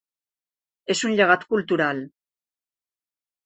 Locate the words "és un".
0.93-1.13